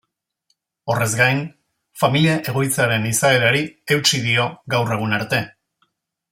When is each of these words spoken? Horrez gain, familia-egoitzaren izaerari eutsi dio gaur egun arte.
Horrez 0.93 1.09
gain, 1.19 1.41
familia-egoitzaren 2.03 3.07
izaerari 3.11 3.63
eutsi 3.97 4.25
dio 4.27 4.51
gaur 4.77 4.99
egun 4.99 5.17
arte. 5.23 5.47